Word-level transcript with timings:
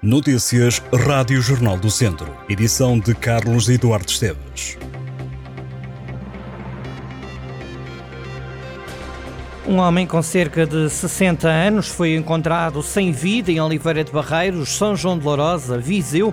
Notícias 0.00 0.80
Rádio 0.92 1.42
Jornal 1.42 1.76
do 1.76 1.90
Centro. 1.90 2.32
Edição 2.48 3.00
de 3.00 3.16
Carlos 3.16 3.68
Eduardo 3.68 4.08
Esteves. 4.08 4.78
Um 9.66 9.78
homem 9.78 10.06
com 10.06 10.22
cerca 10.22 10.64
de 10.64 10.88
60 10.88 11.48
anos 11.48 11.88
foi 11.88 12.14
encontrado 12.14 12.80
sem 12.80 13.10
vida 13.10 13.50
em 13.50 13.60
Oliveira 13.60 14.04
de 14.04 14.12
Barreiros, 14.12 14.68
São 14.68 14.94
João 14.94 15.18
de 15.18 15.24
Lourosa, 15.24 15.76
Viseu. 15.78 16.32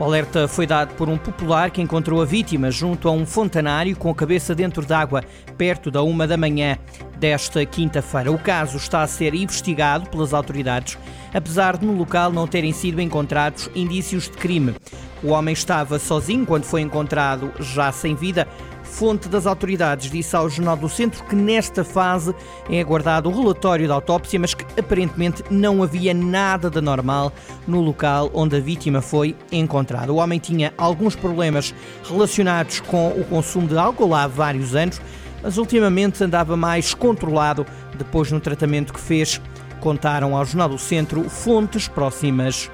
O 0.00 0.04
alerta 0.04 0.48
foi 0.48 0.66
dado 0.66 0.94
por 0.94 1.10
um 1.10 1.18
popular 1.18 1.70
que 1.70 1.82
encontrou 1.82 2.22
a 2.22 2.24
vítima 2.24 2.70
junto 2.70 3.06
a 3.06 3.12
um 3.12 3.26
fontanário 3.26 3.94
com 3.94 4.08
a 4.08 4.14
cabeça 4.14 4.54
dentro 4.54 4.86
d'água, 4.86 5.22
perto 5.58 5.90
da 5.90 6.02
uma 6.02 6.26
da 6.26 6.38
manhã 6.38 6.78
desta 7.18 7.66
quinta-feira. 7.66 8.32
O 8.32 8.38
caso 8.38 8.78
está 8.78 9.02
a 9.02 9.06
ser 9.06 9.34
investigado 9.34 10.08
pelas 10.08 10.32
autoridades, 10.32 10.96
apesar 11.34 11.76
de 11.76 11.84
no 11.84 11.94
local 11.94 12.32
não 12.32 12.46
terem 12.46 12.72
sido 12.72 12.98
encontrados 12.98 13.68
indícios 13.74 14.24
de 14.24 14.38
crime. 14.38 14.74
O 15.22 15.32
homem 15.32 15.52
estava 15.52 15.98
sozinho 15.98 16.46
quando 16.46 16.64
foi 16.64 16.80
encontrado, 16.80 17.52
já 17.60 17.92
sem 17.92 18.14
vida. 18.14 18.48
Fonte 18.90 19.28
das 19.28 19.46
autoridades 19.46 20.10
disse 20.10 20.34
ao 20.36 20.50
Jornal 20.50 20.76
do 20.76 20.88
Centro 20.88 21.24
que 21.24 21.34
nesta 21.34 21.84
fase 21.84 22.34
é 22.68 22.80
aguardado 22.80 23.30
o 23.30 23.32
relatório 23.32 23.88
da 23.88 23.94
autópsia, 23.94 24.38
mas 24.38 24.52
que 24.52 24.64
aparentemente 24.78 25.44
não 25.48 25.82
havia 25.82 26.12
nada 26.12 26.68
de 26.68 26.80
normal 26.80 27.32
no 27.66 27.80
local 27.80 28.30
onde 28.34 28.56
a 28.56 28.60
vítima 28.60 29.00
foi 29.00 29.36
encontrada. 29.50 30.12
O 30.12 30.16
homem 30.16 30.38
tinha 30.38 30.74
alguns 30.76 31.14
problemas 31.14 31.72
relacionados 32.04 32.80
com 32.80 33.08
o 33.08 33.24
consumo 33.24 33.68
de 33.68 33.78
álcool 33.78 34.14
há 34.14 34.26
vários 34.26 34.74
anos, 34.74 35.00
mas 35.42 35.56
ultimamente 35.56 36.22
andava 36.22 36.56
mais 36.56 36.92
controlado 36.92 37.64
depois 37.96 38.30
no 38.30 38.40
tratamento 38.40 38.92
que 38.92 39.00
fez, 39.00 39.40
contaram 39.80 40.36
ao 40.36 40.44
Jornal 40.44 40.68
do 40.68 40.78
Centro 40.78 41.30
fontes 41.30 41.86
próximas 41.88 42.70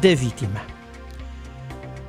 da 0.00 0.14
vítima. 0.14 0.75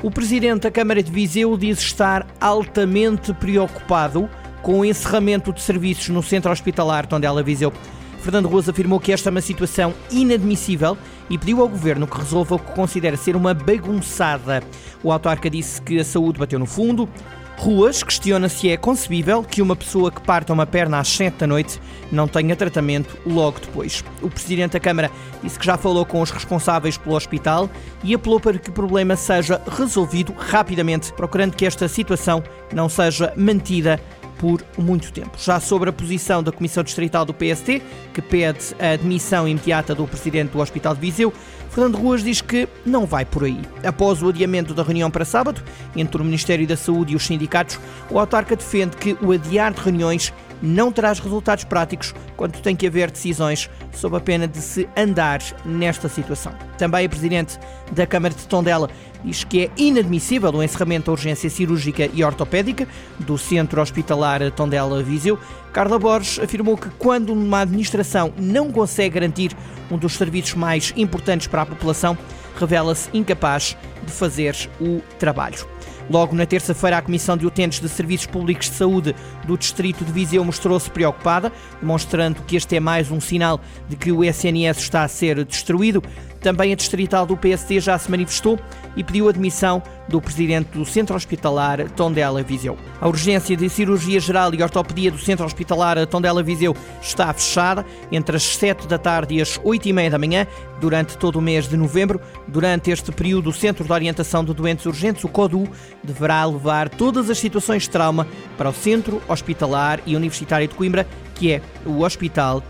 O 0.03 0.11
presidente 0.11 0.61
da 0.61 0.71
Câmara 0.71 1.01
de 1.01 1.11
Viseu 1.11 1.57
diz 1.57 1.79
estar 1.79 2.27
altamente 2.39 3.33
preocupado 3.33 4.29
com 4.61 4.79
o 4.79 4.85
encerramento 4.85 5.51
de 5.51 5.59
serviços 5.59 6.09
no 6.09 6.21
centro 6.21 6.51
hospitalar 6.51 7.07
Tondela 7.07 7.41
Viseu. 7.41 7.73
Fernando 8.21 8.47
Rosa 8.47 8.69
afirmou 8.69 8.99
que 8.99 9.11
esta 9.11 9.29
é 9.29 9.31
uma 9.31 9.41
situação 9.41 9.95
inadmissível 10.11 10.95
e 11.27 11.37
pediu 11.37 11.61
ao 11.61 11.67
governo 11.67 12.05
que 12.05 12.15
resolva 12.15 12.55
o 12.55 12.59
que 12.59 12.73
considera 12.73 13.17
ser 13.17 13.35
uma 13.35 13.55
bagunçada. 13.55 14.61
O 15.03 15.11
autarca 15.11 15.49
disse 15.49 15.81
que 15.81 15.99
a 15.99 16.03
saúde 16.03 16.37
bateu 16.37 16.59
no 16.59 16.67
fundo, 16.67 17.09
Ruas 17.57 18.03
questiona 18.03 18.47
se 18.47 18.69
é 18.69 18.77
concebível 18.77 19.43
que 19.43 19.63
uma 19.63 19.75
pessoa 19.75 20.11
que 20.11 20.21
parta 20.21 20.53
uma 20.53 20.67
perna 20.67 20.99
às 20.99 21.07
7 21.07 21.39
da 21.39 21.47
noite 21.47 21.81
não 22.11 22.27
tenha 22.27 22.55
tratamento 22.55 23.17
logo 23.25 23.59
depois. 23.59 24.03
O 24.21 24.29
presidente 24.29 24.73
da 24.73 24.79
Câmara 24.79 25.11
disse 25.43 25.57
que 25.57 25.65
já 25.65 25.75
falou 25.75 26.05
com 26.05 26.21
os 26.21 26.29
responsáveis 26.29 26.97
pelo 26.97 27.15
hospital 27.15 27.67
e 28.03 28.13
apelou 28.13 28.39
para 28.39 28.59
que 28.59 28.69
o 28.69 28.73
problema 28.73 29.15
seja 29.15 29.59
resolvido 29.75 30.33
rapidamente, 30.37 31.11
procurando 31.13 31.55
que 31.55 31.65
esta 31.65 31.87
situação 31.87 32.43
não 32.71 32.87
seja 32.87 33.33
mantida 33.35 33.99
por 34.37 34.63
muito 34.77 35.11
tempo. 35.11 35.31
Já 35.37 35.59
sobre 35.59 35.89
a 35.89 35.93
posição 35.93 36.41
da 36.43 36.51
Comissão 36.51 36.83
Distrital 36.83 37.25
do 37.25 37.33
PST, 37.33 37.81
que 38.13 38.21
pede 38.21 38.75
a 38.79 38.91
admissão 38.91 39.47
imediata 39.47 39.95
do 39.95 40.07
presidente 40.07 40.51
do 40.51 40.59
Hospital 40.59 40.95
de 40.95 41.01
Viseu, 41.01 41.33
Fernando 41.69 41.97
Ruas 41.97 42.23
diz 42.23 42.41
que 42.41 42.67
não 42.85 43.05
vai 43.05 43.23
por 43.25 43.43
aí. 43.43 43.59
Após 43.83 44.23
o 44.23 44.29
adiamento 44.29 44.73
da 44.73 44.81
reunião 44.83 45.11
para 45.11 45.23
sábado, 45.25 45.61
entre 45.95 46.21
o 46.21 46.25
Ministério 46.25 46.65
da 46.65 46.75
Saúde 46.75 47.13
e 47.13 47.15
os 47.15 47.25
sindicatos, 47.25 47.79
o 48.09 48.17
autarca 48.17 48.55
defende 48.55 48.97
que 48.97 49.17
o 49.21 49.31
adiar 49.31 49.73
de 49.73 49.81
reuniões 49.81 50.33
não 50.61 50.91
traz 50.91 51.19
resultados 51.19 51.63
práticos 51.63 52.13
quando 52.35 52.59
tem 52.61 52.75
que 52.75 52.87
haver 52.87 53.11
decisões 53.11 53.69
sob 53.93 54.17
a 54.17 54.19
pena 54.19 54.47
de 54.47 54.59
se 54.59 54.87
andar 54.95 55.41
nesta 55.65 56.09
situação. 56.09 56.53
Também 56.77 57.05
a 57.05 57.09
Presidente 57.09 57.59
da 57.91 58.05
Câmara 58.05 58.33
de 58.33 58.45
Tondela 58.47 58.89
diz 59.23 59.43
que 59.43 59.65
é 59.65 59.71
inadmissível 59.77 60.51
o 60.51 60.63
encerramento 60.63 61.07
da 61.07 61.11
urgência 61.11 61.49
cirúrgica 61.49 62.09
e 62.13 62.23
ortopédica 62.23 62.87
do 63.19 63.37
Centro 63.37 63.81
Hospitalar 63.81 64.51
Tondela 64.51 65.01
Viseu. 65.03 65.39
Carla 65.73 65.99
Borges 65.99 66.39
afirmou 66.39 66.77
que 66.77 66.89
quando 66.91 67.33
uma 67.33 67.61
administração 67.61 68.33
não 68.37 68.71
consegue 68.71 69.15
garantir 69.15 69.55
um 69.91 69.97
dos 69.97 70.13
serviços 70.13 70.53
mais 70.53 70.93
importantes 70.95 71.47
para 71.47 71.61
a 71.61 71.65
população, 71.65 72.17
revela-se 72.59 73.09
incapaz 73.13 73.77
de 74.03 74.11
fazer 74.11 74.55
o 74.79 75.01
trabalho. 75.19 75.65
Logo 76.09 76.33
na 76.35 76.45
terça-feira, 76.45 76.97
a 76.97 77.01
Comissão 77.01 77.35
de 77.35 77.45
Utentes 77.45 77.81
de 77.81 77.89
Serviços 77.89 78.27
Públicos 78.27 78.69
de 78.69 78.75
Saúde 78.75 79.13
do 79.45 79.57
Distrito 79.57 80.05
de 80.05 80.11
Viseu 80.11 80.43
mostrou-se 80.43 80.89
preocupada, 80.89 81.51
demonstrando 81.81 82.41
que 82.43 82.55
este 82.55 82.77
é 82.77 82.79
mais 82.79 83.11
um 83.11 83.19
sinal 83.19 83.59
de 83.89 83.97
que 83.97 84.11
o 84.11 84.23
SNS 84.23 84.77
está 84.77 85.03
a 85.03 85.07
ser 85.07 85.43
destruído. 85.43 86.01
Também 86.39 86.71
a 86.71 86.75
distrital 86.75 87.25
do 87.25 87.35
PSD 87.35 87.79
já 87.79 87.97
se 87.97 88.09
manifestou 88.09 88.59
e 88.95 89.03
pediu 89.03 89.27
admissão 89.27 89.81
do 90.07 90.21
presidente 90.21 90.69
do 90.77 90.85
Centro 90.85 91.15
Hospitalar 91.15 91.89
Tondela 91.91 92.41
Viseu. 92.41 92.77
A 93.01 93.07
urgência 93.07 93.57
de 93.57 93.67
cirurgia 93.67 94.19
geral 94.19 94.53
e 94.53 94.63
ortopedia 94.63 95.11
do 95.11 95.17
Centro 95.17 95.45
Hospitalar 95.45 96.05
Tondela 96.07 96.41
Viseu 96.41 96.75
está 97.01 97.33
fechada 97.33 97.85
entre 98.11 98.37
as 98.37 98.43
7 98.43 98.87
da 98.87 98.97
tarde 98.97 99.35
e 99.35 99.41
as 99.41 99.59
8 99.63 99.89
e 99.89 99.93
meia 99.93 100.11
da 100.11 100.17
manhã 100.17 100.47
durante 100.79 101.17
todo 101.17 101.37
o 101.37 101.41
mês 101.41 101.67
de 101.67 101.75
novembro. 101.75 102.21
Durante 102.47 102.91
este 102.91 103.11
período, 103.11 103.49
o 103.49 103.53
Centro 103.53 103.83
de 103.83 103.91
Orientação 103.91 104.45
de 104.45 104.53
Doentes 104.53 104.85
Urgentes, 104.85 105.23
o 105.23 105.27
CODU, 105.27 105.67
deverá 106.07 106.43
levar 106.45 106.89
todas 106.89 107.29
as 107.29 107.37
situações 107.37 107.83
de 107.83 107.89
trauma 107.89 108.25
para 108.57 108.69
o 108.69 108.73
Centro 108.73 109.21
Hospitalar 109.27 109.99
e 110.05 110.15
Universitário 110.15 110.67
de 110.67 110.73
Coimbra, 110.73 111.05
que 111.35 111.51
é 111.51 111.61
o 111.85 112.01
Hospital 112.01 112.63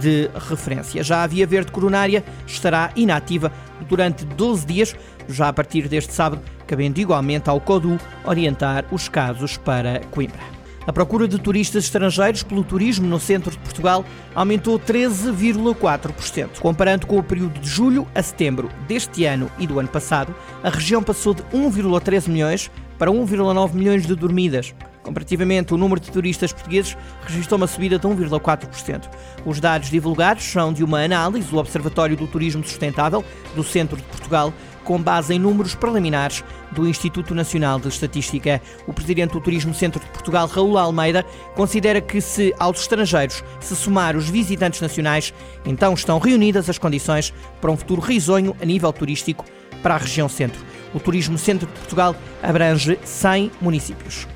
de 0.00 0.28
referência. 0.48 1.02
Já 1.02 1.22
a 1.22 1.26
Via 1.26 1.46
Verde 1.46 1.72
Coronária 1.72 2.24
estará 2.46 2.90
inativa 2.94 3.52
durante 3.88 4.24
12 4.24 4.66
dias, 4.66 4.96
já 5.28 5.48
a 5.48 5.52
partir 5.52 5.88
deste 5.88 6.12
sábado, 6.12 6.42
cabendo 6.66 6.98
igualmente 7.00 7.48
ao 7.48 7.60
CODU 7.60 7.98
orientar 8.24 8.84
os 8.92 9.08
casos 9.08 9.56
para 9.56 10.00
Coimbra. 10.10 10.59
A 10.86 10.92
procura 10.92 11.28
de 11.28 11.38
turistas 11.38 11.84
estrangeiros 11.84 12.42
pelo 12.42 12.64
turismo 12.64 13.06
no 13.06 13.20
centro 13.20 13.50
de 13.50 13.58
Portugal 13.58 14.04
aumentou 14.34 14.78
13,4%. 14.78 16.58
Comparando 16.58 17.06
com 17.06 17.18
o 17.18 17.22
período 17.22 17.60
de 17.60 17.68
julho 17.68 18.06
a 18.14 18.22
setembro 18.22 18.70
deste 18.88 19.24
ano 19.24 19.50
e 19.58 19.66
do 19.66 19.78
ano 19.78 19.88
passado, 19.88 20.34
a 20.62 20.70
região 20.70 21.02
passou 21.02 21.34
de 21.34 21.42
1,13 21.44 22.28
milhões 22.28 22.70
para 22.98 23.10
1,9 23.10 23.74
milhões 23.74 24.06
de 24.06 24.14
dormidas. 24.14 24.74
Comparativamente, 25.02 25.72
o 25.72 25.78
número 25.78 26.00
de 26.00 26.10
turistas 26.10 26.52
portugueses 26.52 26.96
registrou 27.26 27.56
uma 27.56 27.66
subida 27.66 27.98
de 27.98 28.06
1,4%. 28.06 29.08
Os 29.46 29.58
dados 29.58 29.88
divulgados 29.90 30.44
são 30.44 30.72
de 30.72 30.84
uma 30.84 31.02
análise 31.02 31.48
do 31.48 31.58
Observatório 31.58 32.16
do 32.16 32.26
Turismo 32.26 32.62
Sustentável 32.62 33.24
do 33.54 33.64
Centro 33.64 33.96
de 33.96 34.02
Portugal, 34.02 34.52
com 34.84 35.00
base 35.00 35.34
em 35.34 35.38
números 35.38 35.74
preliminares 35.74 36.44
do 36.72 36.88
Instituto 36.88 37.34
Nacional 37.34 37.78
de 37.78 37.88
Estatística. 37.88 38.60
O 38.86 38.92
presidente 38.92 39.32
do 39.32 39.40
Turismo 39.40 39.74
Centro 39.74 40.00
de 40.00 40.06
Portugal, 40.06 40.46
Raul 40.46 40.78
Almeida, 40.78 41.24
considera 41.54 42.00
que 42.00 42.20
se 42.20 42.54
aos 42.58 42.80
estrangeiros 42.80 43.42
se 43.60 43.74
somar 43.76 44.16
os 44.16 44.28
visitantes 44.28 44.80
nacionais, 44.80 45.34
então 45.64 45.94
estão 45.94 46.18
reunidas 46.18 46.68
as 46.68 46.78
condições 46.78 47.32
para 47.60 47.70
um 47.70 47.76
futuro 47.76 48.00
risonho 48.00 48.56
a 48.60 48.64
nível 48.64 48.92
turístico 48.92 49.44
para 49.82 49.94
a 49.94 49.98
região 49.98 50.28
centro. 50.28 50.60
O 50.92 51.00
Turismo 51.00 51.38
Centro 51.38 51.66
de 51.66 51.72
Portugal 51.72 52.16
abrange 52.42 52.98
100 53.04 53.52
municípios. 53.60 54.26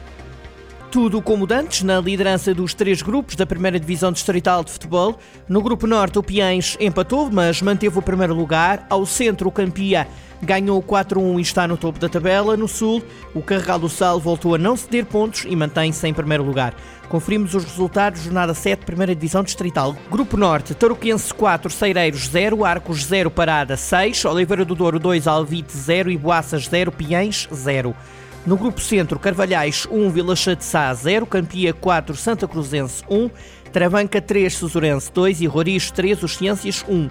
Tudo 0.95 1.21
como 1.21 1.45
dantes 1.45 1.83
na 1.83 2.01
liderança 2.01 2.55
dos 2.55 2.73
três 2.73 3.03
grupos 3.03 3.35
da 3.35 3.45
primeira 3.45 3.81
divisão 3.81 4.13
distrital 4.13 4.63
de 4.63 4.71
futebol. 4.71 5.19
No 5.49 5.61
grupo 5.61 5.89
norte, 5.89 6.21
o 6.21 6.23
Piens 6.23 6.77
empatou, 6.79 7.29
mas 7.33 7.61
manteve 7.61 7.99
o 7.99 8.01
primeiro 8.01 8.33
lugar. 8.33 8.87
Ao 8.89 9.05
centro, 9.05 9.49
o 9.49 9.51
Campia 9.51 10.07
ganhou 10.41 10.81
4-1 10.81 11.39
e 11.41 11.43
está 11.43 11.67
no 11.67 11.77
topo 11.77 11.99
da 11.99 12.09
tabela. 12.09 12.57
No 12.57 12.69
sul, 12.69 13.03
o 13.35 13.43
Carregal 13.43 13.81
do 13.81 13.89
Sal 13.89 14.21
voltou 14.21 14.55
a 14.55 14.59
não 14.59 14.77
ceder 14.77 15.05
pontos 15.05 15.45
e 15.49 15.57
mantém-se 15.57 16.07
em 16.07 16.15
primeiro 16.15 16.45
lugar. 16.45 16.77
Conferimos 17.09 17.57
os 17.57 17.65
resultados 17.65 18.23
jornada 18.23 18.55
7, 18.55 18.87
primeira 18.87 19.17
divisão 19.17 19.43
distrital. 19.43 19.97
Grupo 20.09 20.37
Norte, 20.37 20.77
Tarouquense 20.77 21.35
4, 21.35 21.71
Ceireiros 21.71 22.29
0, 22.29 22.65
Arcos 22.65 23.05
0, 23.05 23.33
Parada 23.33 23.77
6, 23.77 24.25
Oliveira 24.27 24.65
do 24.65 24.77
Douro 24.77 25.01
2, 25.01 25.27
Alvite 25.27 25.77
0 25.77 26.13
e 26.13 26.17
Boaças 26.17 26.69
0, 26.69 26.93
Piens 26.93 27.49
0. 27.53 27.97
No 28.47 28.59
grupo 28.59 28.79
centro, 28.79 29.19
Carvalhais 29.19 29.89
1, 29.91 30.11
Vila 30.11 30.37
Sá 30.37 30.93
0, 30.93 31.25
Campia 31.25 31.73
4, 31.73 32.15
Santa 32.15 32.47
Cruzense 32.47 33.03
1, 33.09 33.31
Travanca 33.73 34.21
3, 34.21 34.53
Susurense 34.53 35.11
2 35.11 35.41
e 35.41 35.47
Roriz 35.47 35.91
3, 35.91 36.23
Os 36.23 36.37
Ciências 36.37 36.85
1. 36.87 37.09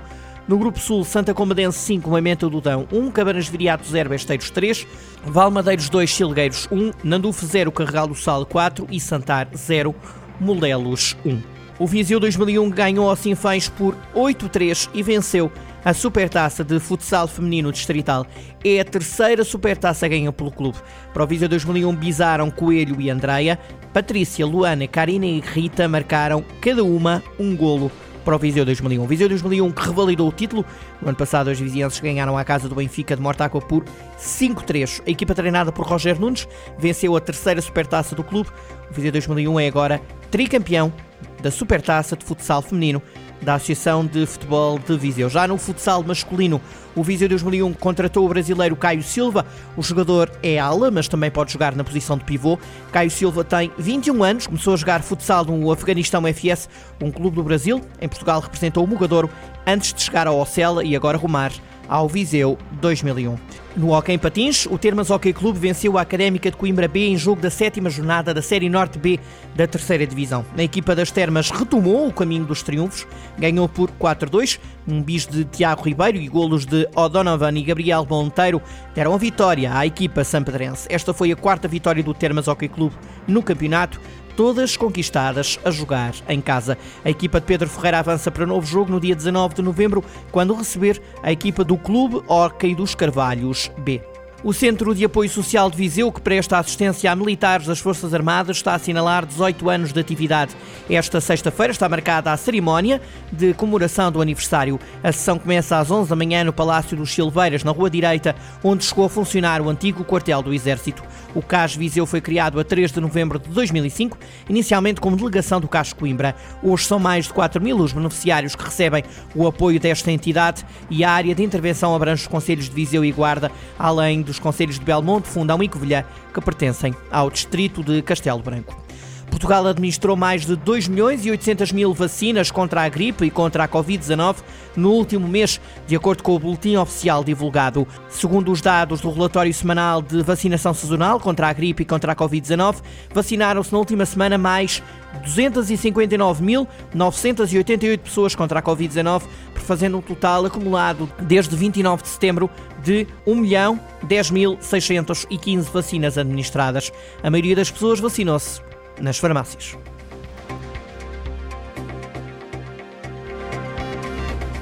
No 0.47 0.59
grupo 0.59 0.79
sul, 0.79 1.03
Santa 1.03 1.33
Comadense 1.33 1.79
5, 1.79 2.07
Moimenta 2.07 2.47
do 2.47 2.61
Dão 2.61 2.87
1, 2.91 3.09
Cabanas 3.09 3.45
de 3.45 3.51
Viriato 3.51 3.83
0, 3.87 4.09
Besteiros 4.09 4.51
3, 4.51 4.85
Valmadeiros 5.25 5.89
2, 5.89 6.13
Silgueiros 6.13 6.67
1, 6.71 6.91
Nandufe 7.03 7.47
0, 7.47 7.71
Carregal 7.71 8.07
do 8.07 8.13
Sal 8.13 8.45
4 8.45 8.87
e 8.91 8.99
Santar 8.99 9.47
0, 9.55 9.95
Molelos 10.39 11.17
1. 11.25 11.41
O 11.79 11.87
Viseu 11.87 12.19
2001 12.19 12.69
ganhou 12.69 13.09
ao 13.09 13.15
Sinfãs 13.15 13.67
por 13.69 13.97
8-3 14.15 14.87
e 14.93 15.01
venceu 15.01 15.51
a 15.85 15.93
Supertaça 15.93 16.63
de 16.63 16.79
Futsal 16.79 17.27
Feminino 17.27 17.71
Distrital 17.71 18.25
é 18.63 18.79
a 18.79 18.85
terceira 18.85 19.43
Supertaça 19.43 20.07
ganha 20.07 20.31
pelo 20.31 20.51
clube. 20.51 20.77
Para 21.13 21.23
o 21.23 21.27
Viseu 21.27 21.49
2001 21.49 21.95
bizaram 21.95 22.49
Coelho 22.49 22.99
e 23.01 23.09
Andreia. 23.09 23.59
Patrícia, 23.91 24.45
Luana, 24.45 24.87
Karina 24.87 25.25
e 25.25 25.39
Rita 25.39 25.87
marcaram 25.87 26.43
cada 26.61 26.83
uma 26.83 27.21
um 27.37 27.55
golo 27.55 27.91
para 28.23 28.35
o 28.35 28.39
Viseu 28.39 28.63
2001. 28.63 29.03
O 29.03 29.07
Viseu 29.07 29.27
2001 29.27 29.71
que 29.71 29.85
revalidou 29.85 30.29
o 30.29 30.31
título. 30.31 30.65
No 31.01 31.09
ano 31.09 31.17
passado, 31.17 31.51
os 31.51 31.59
vizinhanças 31.59 31.99
ganharam 31.99 32.37
a 32.37 32.45
casa 32.45 32.69
do 32.69 32.75
Benfica 32.75 33.15
de 33.15 33.21
Mortágua 33.21 33.61
por 33.61 33.83
5-3. 34.17 35.03
A 35.05 35.09
equipa 35.09 35.35
treinada 35.35 35.71
por 35.71 35.85
Roger 35.85 36.19
Nunes 36.19 36.47
venceu 36.79 37.15
a 37.15 37.19
terceira 37.19 37.61
supertaça 37.61 38.15
do 38.15 38.23
clube. 38.23 38.49
O 38.89 38.93
Viseu 38.93 39.11
2001 39.11 39.59
é 39.59 39.67
agora 39.67 40.01
tricampeão 40.31 40.93
da 41.41 41.51
supertaça 41.51 42.15
de 42.15 42.23
futsal 42.23 42.61
feminino 42.61 43.01
da 43.43 43.55
Associação 43.55 44.05
de 44.05 44.25
Futebol 44.25 44.79
de 44.79 44.97
Viseu. 44.97 45.29
Já 45.29 45.47
no 45.47 45.57
futsal 45.57 46.01
masculino, 46.03 46.61
o 46.95 47.03
Viseu 47.03 47.27
2001 47.27 47.73
contratou 47.73 48.25
o 48.25 48.29
brasileiro 48.29 48.75
Caio 48.75 49.03
Silva. 49.03 49.45
O 49.75 49.83
jogador 49.83 50.31
é 50.41 50.57
ala, 50.57 50.89
mas 50.89 51.07
também 51.07 51.29
pode 51.29 51.51
jogar 51.51 51.75
na 51.75 51.83
posição 51.83 52.17
de 52.17 52.23
pivô. 52.23 52.57
Caio 52.91 53.11
Silva 53.11 53.43
tem 53.43 53.71
21 53.77 54.23
anos, 54.23 54.47
começou 54.47 54.73
a 54.73 54.77
jogar 54.77 55.01
futsal 55.01 55.45
no 55.45 55.71
Afeganistão 55.71 56.23
FS, 56.27 56.69
um 57.01 57.11
clube 57.11 57.35
do 57.35 57.43
Brasil. 57.43 57.81
Em 58.01 58.07
Portugal 58.07 58.39
representou 58.39 58.83
o 58.83 58.87
Mugadouro 58.87 59.29
antes 59.67 59.93
de 59.93 60.01
chegar 60.01 60.27
ao 60.27 60.39
Ocela 60.39 60.83
e 60.83 60.95
agora 60.95 61.17
rumar 61.17 61.51
ao 61.87 62.07
Viseu 62.07 62.57
2001. 62.81 63.37
No 63.75 63.91
Hockey 63.91 64.13
em 64.13 64.19
Patins, 64.19 64.67
o 64.67 64.77
Termas 64.77 65.09
Hockey 65.09 65.33
Clube 65.33 65.57
venceu 65.57 65.97
a 65.97 66.01
Académica 66.01 66.51
de 66.51 66.55
Coimbra 66.55 66.87
B 66.87 67.07
em 67.07 67.17
jogo 67.17 67.41
da 67.41 67.49
sétima 67.49 67.89
jornada 67.89 68.31
da 68.31 68.41
Série 68.41 68.69
Norte 68.69 68.99
B 68.99 69.19
da 69.55 69.65
terceira 69.65 70.05
divisão. 70.05 70.45
A 70.55 70.61
equipa 70.61 70.95
das 70.95 71.09
Termas 71.09 71.49
retomou 71.49 72.07
o 72.07 72.13
caminho 72.13 72.45
dos 72.45 72.61
triunfos, 72.61 73.07
ganhou 73.37 73.67
por 73.67 73.89
4-2, 73.99 74.59
um 74.87 75.01
bis 75.01 75.25
de 75.25 75.43
Tiago 75.43 75.81
Ribeiro 75.81 76.19
e 76.19 76.27
golos 76.27 76.67
de 76.67 76.87
O'Donovan 76.95 77.57
e 77.57 77.63
Gabriel 77.63 78.05
Monteiro 78.07 78.61
deram 78.93 79.15
a 79.15 79.17
vitória 79.17 79.75
à 79.75 79.87
equipa 79.87 80.23
sampedrense. 80.23 80.87
Esta 80.91 81.11
foi 81.11 81.31
a 81.31 81.35
quarta 81.35 81.67
vitória 81.67 82.03
do 82.03 82.13
Termas 82.13 82.47
Hockey 82.47 82.67
Clube 82.67 82.95
no 83.27 83.41
campeonato, 83.41 83.99
todas 84.35 84.77
conquistadas 84.77 85.59
a 85.63 85.71
jogar 85.71 86.13
em 86.27 86.41
casa. 86.41 86.77
A 87.03 87.09
equipa 87.09 87.39
de 87.39 87.45
Pedro 87.45 87.69
Ferreira 87.69 87.99
avança 87.99 88.29
para 88.29 88.45
novo 88.45 88.65
jogo 88.65 88.91
no 88.91 88.99
dia 88.99 89.15
19 89.15 89.55
de 89.55 89.61
novembro, 89.61 90.03
quando 90.31 90.53
receber 90.53 91.01
a 91.21 91.31
equipa 91.31 91.63
do 91.63 91.77
Clube 91.77 92.21
Orquei 92.27 92.75
dos 92.75 92.95
Carvalhos 92.95 93.71
B. 93.79 94.12
O 94.45 94.51
Centro 94.51 94.93
de 94.93 95.05
Apoio 95.05 95.29
Social 95.29 95.71
de 95.71 95.77
Viseu, 95.77 96.11
que 96.11 96.19
presta 96.19 96.57
assistência 96.57 97.09
a 97.09 97.15
militares 97.15 97.65
das 97.65 97.79
Forças 97.79 98.13
Armadas, 98.13 98.57
está 98.57 98.73
a 98.73 98.75
assinalar 98.75 99.25
18 99.25 99.69
anos 99.69 99.93
de 99.93 99.99
atividade. 100.01 100.53
Esta 100.89 101.21
sexta-feira 101.21 101.71
está 101.71 101.87
marcada 101.87 102.29
a 102.29 102.35
cerimónia 102.35 103.01
de 103.31 103.53
comemoração 103.53 104.11
do 104.11 104.21
aniversário. 104.21 104.77
A 105.01 105.13
sessão 105.13 105.39
começa 105.39 105.79
às 105.79 105.89
11 105.89 106.09
da 106.09 106.15
manhã 106.17 106.43
no 106.43 106.51
Palácio 106.51 106.97
dos 106.97 107.13
Silveiras, 107.13 107.63
na 107.63 107.71
Rua 107.71 107.89
Direita, 107.89 108.35
onde 108.61 108.83
chegou 108.83 109.05
a 109.05 109.09
funcionar 109.09 109.61
o 109.61 109.69
antigo 109.69 110.03
quartel 110.03 110.41
do 110.41 110.53
Exército. 110.53 111.01
O 111.33 111.41
CAS 111.41 111.73
Viseu 111.73 112.05
foi 112.05 112.19
criado 112.19 112.59
a 112.59 112.65
3 112.65 112.91
de 112.91 112.99
novembro 112.99 113.39
de 113.39 113.47
2005, 113.47 114.17
inicialmente 114.49 114.99
como 114.99 115.15
delegação 115.15 115.61
do 115.61 115.69
CAS 115.69 115.93
Coimbra. 115.93 116.35
Hoje 116.61 116.83
são 116.83 116.99
mais 116.99 117.27
de 117.27 117.33
4 117.33 117.61
mil 117.63 117.77
os 117.77 117.93
beneficiários 117.93 118.57
que 118.57 118.63
recebem 118.65 119.05
o 119.33 119.47
apoio 119.47 119.79
desta 119.79 120.11
entidade 120.11 120.65
e 120.89 121.01
a 121.01 121.11
área 121.11 121.33
de 121.33 121.41
intervenção 121.41 121.95
abrange 121.95 122.23
os 122.23 122.27
conselhos 122.27 122.67
de 122.67 122.75
Viseu 122.75 123.05
e 123.05 123.11
Guarda, 123.13 123.49
além 123.79 124.21
de 124.21 124.32
dos 124.33 124.39
conselhos 124.39 124.79
de 124.79 124.85
Belmonte, 124.85 125.27
Fundão 125.27 125.61
e 125.61 125.69
Covilhã, 125.69 126.03
que 126.33 126.41
pertencem 126.41 126.95
ao 127.11 127.29
distrito 127.29 127.83
de 127.83 128.01
Castelo 128.01 128.41
Branco. 128.41 128.81
Portugal 129.29 129.65
administrou 129.65 130.15
mais 130.15 130.45
de 130.45 130.55
2 130.55 130.87
milhões 130.87 131.25
e 131.25 131.31
800 131.31 131.71
mil 131.71 131.93
vacinas 131.93 132.51
contra 132.51 132.83
a 132.83 132.89
gripe 132.89 133.25
e 133.25 133.31
contra 133.31 133.63
a 133.63 133.67
Covid-19 133.67 134.37
no 134.75 134.91
último 134.91 135.27
mês, 135.27 135.59
de 135.87 135.95
acordo 135.95 136.21
com 136.21 136.35
o 136.35 136.39
boletim 136.39 136.75
oficial 136.75 137.23
divulgado. 137.23 137.87
Segundo 138.09 138.51
os 138.51 138.61
dados 138.61 139.01
do 139.01 139.11
relatório 139.11 139.53
semanal 139.53 140.03
de 140.03 140.21
vacinação 140.21 140.73
sazonal 140.73 141.19
contra 141.19 141.47
a 141.47 141.53
gripe 141.53 141.81
e 141.81 141.85
contra 141.85 142.11
a 142.11 142.15
Covid-19, 142.15 142.75
vacinaram-se 143.11 143.71
na 143.71 143.79
última 143.79 144.05
semana 144.05 144.37
mais 144.37 144.83
259.988 145.25 147.97
pessoas 147.99 148.35
contra 148.35 148.59
a 148.59 148.63
Covid-19, 148.63 149.23
fazendo 149.63 149.97
um 149.97 150.01
total 150.01 150.45
acumulado 150.45 151.09
desde 151.21 151.55
29 151.55 152.03
de 152.03 152.09
setembro 152.09 152.49
de 152.83 153.07
1.010.615 153.25 155.71
vacinas 155.71 156.17
administradas. 156.17 156.91
A 157.23 157.29
maioria 157.29 157.55
das 157.55 157.71
pessoas 157.71 157.99
vacinou-se 157.99 158.61
nas 159.01 159.17
farmácias. 159.17 159.77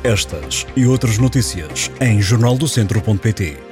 Estas 0.04 0.66
e 0.76 0.88
outras 0.88 1.20
notícias 1.20 1.92
em 2.00 2.20
jornaldocentro.pt. 2.22 3.71